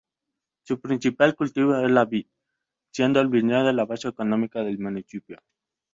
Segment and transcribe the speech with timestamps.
[0.63, 2.25] Su principal cultivo es la vid,
[2.91, 5.37] siendo el viñedo la base económica del municipio.